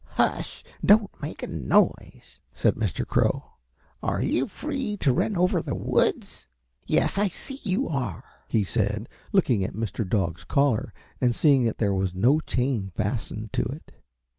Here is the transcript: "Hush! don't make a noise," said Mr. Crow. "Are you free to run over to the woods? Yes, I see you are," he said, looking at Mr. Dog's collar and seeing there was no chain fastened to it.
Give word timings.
"Hush! 0.13 0.63
don't 0.83 1.11
make 1.21 1.43
a 1.43 1.47
noise," 1.47 2.41
said 2.53 2.73
Mr. 2.73 3.05
Crow. 3.05 3.51
"Are 4.01 4.19
you 4.19 4.47
free 4.47 4.97
to 4.97 5.13
run 5.13 5.37
over 5.37 5.59
to 5.59 5.65
the 5.67 5.75
woods? 5.75 6.47
Yes, 6.87 7.19
I 7.19 7.27
see 7.27 7.59
you 7.61 7.87
are," 7.87 8.23
he 8.47 8.63
said, 8.63 9.07
looking 9.31 9.63
at 9.63 9.75
Mr. 9.75 10.03
Dog's 10.09 10.43
collar 10.43 10.91
and 11.21 11.35
seeing 11.35 11.71
there 11.77 11.93
was 11.93 12.15
no 12.15 12.39
chain 12.39 12.91
fastened 12.95 13.53
to 13.53 13.61
it. 13.61 13.91